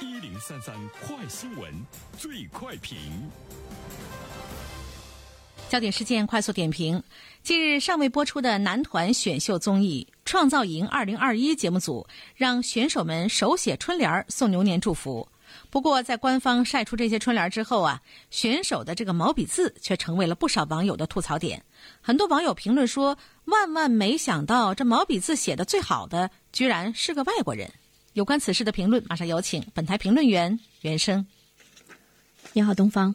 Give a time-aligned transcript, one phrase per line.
[0.00, 1.74] 一零三三快新闻，
[2.16, 2.96] 最快评。
[5.68, 7.02] 焦点事件快速点评：
[7.42, 12.06] 近日尚未播出的男团选秀综艺《创造营二零二一》节目组
[12.36, 15.28] 让选手们手写春联送牛年祝福。
[15.68, 21.64] 不过，在官方晒出这些春联之后啊，选手的这个毛笔字却成为了不少网友的吐槽点。
[22.00, 27.68] 很多网友评论说：“万万没想到，这毛笔字写的最好的，居然是个外国人。”
[28.18, 31.24] 有关此事的评论，马上有请本台评论员袁生。
[32.52, 33.14] 你好，东方。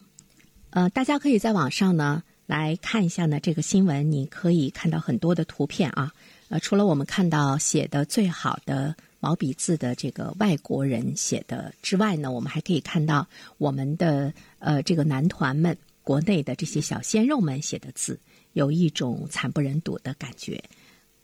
[0.70, 6.10] 呃，大家可以在网上呢来看一下呢这个新闻，你可以看到很多的图片啊。
[6.48, 13.28] 呃，除了我们看到写的最好的毛笔字的这个外国人写的之外呢，我们还可以看到
[13.58, 18.18] 我们的呃这个男团们国内的这些小鲜肉们写的字，
[18.54, 20.64] 有一种惨不忍睹的感觉。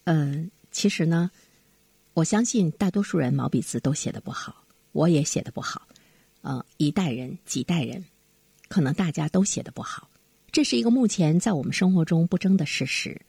[0.04, 1.30] 嗯，其实呢。
[2.12, 5.86] 我相信大多数人毛笔字都写的不好，我也写的不好，
[6.42, 8.04] 呃，一代人几代人，
[8.68, 10.10] 可能大家都写的不好，
[10.50, 13.20] 这是一个目前在我们生活中不争的事实。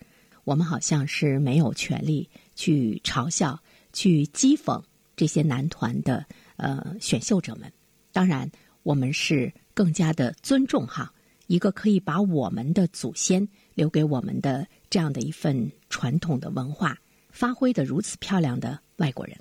[0.43, 3.61] 我们好像是没有权利去嘲笑、
[3.93, 4.81] 去讥讽
[5.15, 6.25] 这些男团的
[6.57, 7.71] 呃选秀者们。
[8.11, 8.51] 当然，
[8.81, 11.13] 我们是更加的尊重哈
[11.45, 16.97] 一个可以把我们的祖先留给我们的这样的一份传统的文化。
[17.41, 19.35] 发挥的如此漂亮的外国人，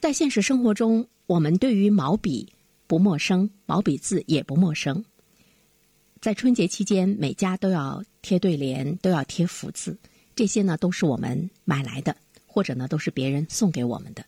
[0.00, 2.52] 在现实生活中，我们对于毛笔
[2.88, 5.04] 不陌生，毛笔字也不陌生。
[6.20, 9.96] 在春节期间，每家都要贴对联，都要贴福字，
[10.34, 12.16] 这些呢都是我们买来的，
[12.46, 14.26] 或者呢都是别人送给我们的。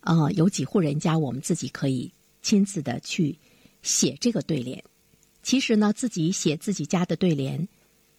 [0.00, 3.38] 呃，有几户人家，我们自己可以亲自的去
[3.80, 4.84] 写这个对联。
[5.42, 7.66] 其实呢，自己写自己家的对联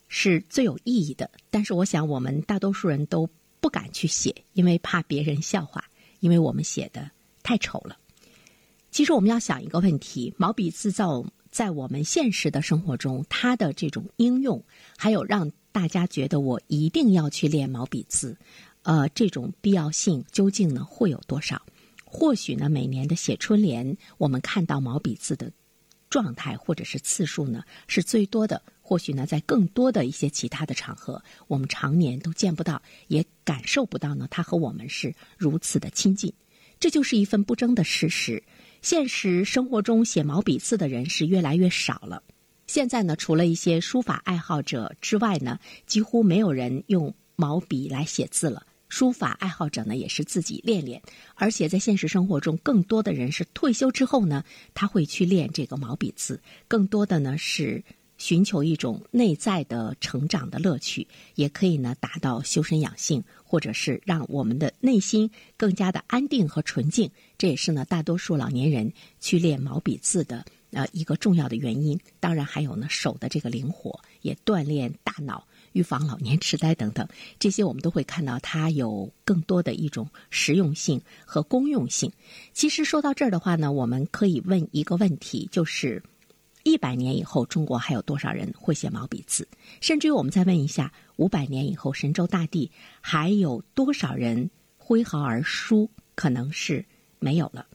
[0.08, 1.30] 是最有意义的。
[1.52, 3.30] 但是，我想我们大多数人都。
[3.60, 5.84] 不敢去写，因为怕别人笑话，
[6.20, 7.10] 因为我们写的
[7.44, 7.98] 太丑了。
[8.92, 14.64] 其实我们要想一个问题：毛笔字造在我们现实的生活中，它的这种应用，
[14.98, 18.36] 还有让大家觉得我一定要去练毛笔字，
[18.84, 21.62] 呃，这种必要性究竟呢会有多少？
[22.03, 25.52] 或许呢，每年的写春联，我们看到毛笔字的
[26.09, 28.59] 状态或者是次数呢是最多的。
[28.89, 34.27] 或许呢，在更多的一些其他的场合，我们常年都见不到，也感受不到呢。
[34.31, 36.33] 他和我们是如此的亲近，
[36.79, 38.41] 这就是一份不争的事实。
[38.81, 42.23] 现实生活中写毛笔字的人是越来越少了。
[42.66, 48.66] 现在呢，除了一些书法爱好者之外呢，几乎没有人用毛笔来写字了。
[48.88, 51.00] 书法爱好者呢，也是自己练练。
[51.35, 56.41] 而且在现实生活中，更多的人是退休之后呢，他会去练这个毛笔字。
[56.67, 57.83] 更多的呢是。
[58.19, 67.09] 寻求一种内在的成长的乐趣，也可以呢达到修身养性，或者是让我们的内心更加的安定和纯净。
[67.38, 68.91] 这也是呢大多数老年人
[69.22, 71.97] 去练毛笔字的呃一个重要的原因。
[72.19, 77.07] 当然还有呢手的这个灵活，也锻炼大脑，预防老年痴呆等等。
[77.40, 82.12] 这些我们都会看到它有更多的一种实用性和公用性。
[82.51, 86.03] 其实说到这儿的话呢，我们可以问一个问题，就是。
[86.64, 89.47] 一百年以后，中国还有多少人会写毛笔字？
[89.81, 92.72] 甚至于，我们再问一下，五百年以后，神州大地
[93.02, 95.90] 还有多少人挥毫而书？
[96.16, 96.86] 可能是
[97.19, 97.66] 没有了。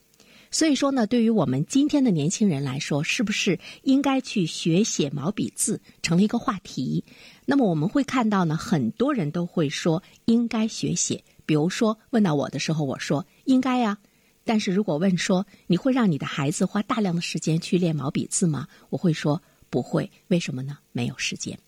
[0.51, 7.03] 所以说呢，对于我们今天的年轻人来说，是不是应该去学写毛笔字，成了一个话题？
[7.47, 11.25] 那么我们会看到呢，很多人都会说应该学写。
[11.47, 13.99] 比如说，问到我的时候，我说应该呀。
[14.45, 18.69] 但是如果问说你会让你的孩子花大量的时间去练毛笔字吗？
[18.91, 20.11] 我会说不会。
[20.29, 20.79] 为什么呢？
[20.93, 21.59] 没有时间。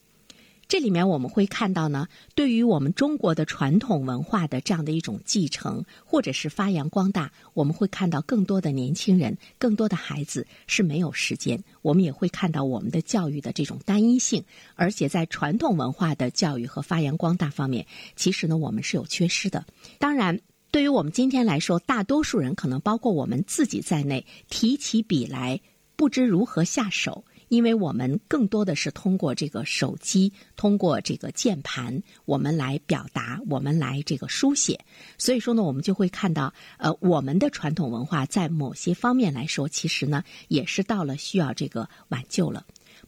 [0.69, 11.63] 这里面我们会看到呢，对于我们中国的传统文化的这样的一种继承或者是发扬光大，我们会看到更多的年轻人、更多的孩子是没有时间。
[11.81, 14.43] 我们也会看到我们的教育的这种单一性，
[14.75, 19.65] 而且在传统文化的教育和发扬光大方面，其实呢我们是有缺失的。
[19.99, 20.41] 当然。
[20.69, 25.59] 对于我们今天来说，大多数人可能包括我们自己在内，提起笔来
[25.95, 34.79] 不知如何下手，因为我们更多的是通过这个手机，通过这个键盘，我们来表达，我们来这个书写。
[35.17, 42.65] 所以说呢，我们就会看到，呃，我们的传统文化在某些方面来说，其实呢，也是到了需要这个挽救了。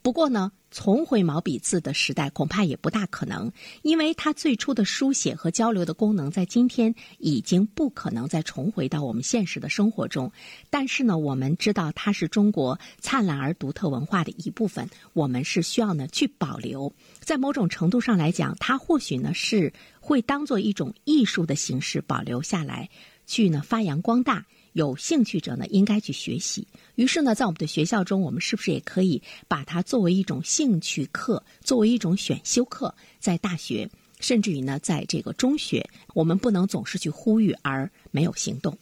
[0.09, 0.51] 不过呢。
[0.71, 3.51] 重回毛笔字的时代恐怕也不大可能，
[3.81, 10.31] 因为它最初的书写和交流的功能在今天已经不可能再重回到我们现实的生活中。
[10.69, 16.91] 但是呢，我们知道它是中国灿烂而独特文化的一部分，我们是需要呢去保留。
[17.19, 22.89] 在某种程度上来讲，它或许呢是会当做一种艺术的形式保留下来，
[23.25, 24.45] 去呢发扬光大。
[24.79, 26.65] 有兴趣者呢，应该去学习。
[26.95, 33.89] 于是呢，在我们的学校中，我们是不是也可以把它作为一种兴趣课，作为一种选修课，在大学，
[34.21, 38.77] 甚至于呢，在这个中学，我们不能总是去呼吁而没有行动。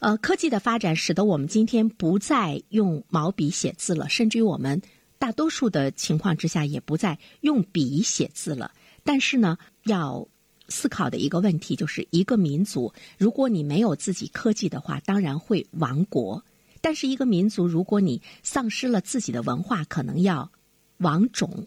[0.00, 4.82] 呃，科技的发展使得我们今天不再用毛笔写字了，甚至于我们
[5.20, 8.72] 大多数的情况之下也不再用笔写字了。
[9.04, 10.26] 但是呢，要
[10.68, 16.42] 思考的一个问题就是，一个民族如果你没有自己科技的话，当然会亡国；
[16.80, 20.50] 但是一个民族如果你丧失了自己的文化，可能要
[20.98, 21.66] 亡种。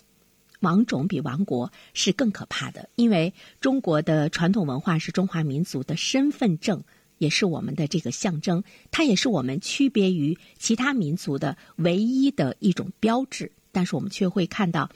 [0.62, 6.84] 亡种比亡国是更可怕的，因为中国的传统文化是中华民族的身份证。
[7.18, 13.52] 也是我们的这个象征，它也是我们区别于其他民族的唯一的一种标志。
[13.72, 14.90] 但是我们却会看到，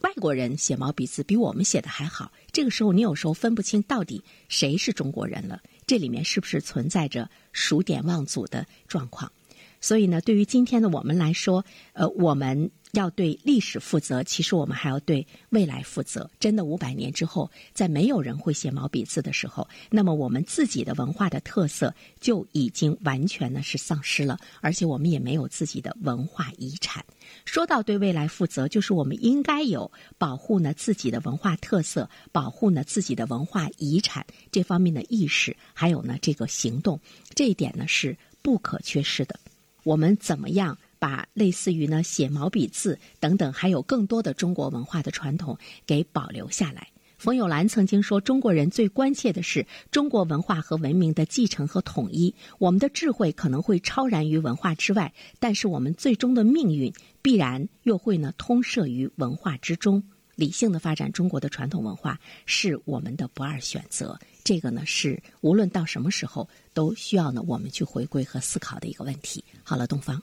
[0.00, 2.32] 外国人写毛笔字比我们写的还好。
[2.60, 5.62] 这个时候，你有时候分不清到底谁是中国人了。
[5.86, 9.32] 这里面是不是存在着数典忘祖的状况？
[9.80, 11.64] 所以呢，对于今天的我们来说，
[11.94, 12.70] 呃，我们。
[12.92, 16.28] 要对历史负责，其实我们还要对未来负责。
[16.40, 27.04] 真的，五百年之后，在没有人会写毛笔字的时候，那么我们自己的文化的特色就已经完全呢是丧失了，而且我们也没有自己的文化遗产。
[27.44, 36.98] 说到对未来负责，就是我们应该有保护呢自己的文化特色，保护呢自己的文化遗产这方面的意识，还有呢这个行动，
[37.34, 39.38] 这一点呢是不可缺失的。
[39.84, 40.76] 我们怎么样？
[41.00, 46.86] 把类似于呢写毛笔字等等，还有更多的中国文化的传统给保留下来。
[47.18, 52.34] 冯友兰曾经说：“中国人最关切的是中国文化和文明的继承和统一。
[52.58, 60.02] 我们的智慧可能会超然于文化之外，但是我们最终的命运必然又会呢通摄于文化之中。
[60.34, 64.18] 理性的发展中国的传统文化是我们的不二选择。
[64.42, 70.22] 这个呢是无论到什么时候都需要呢我们去回归和思考的一个问题。”好了，东方。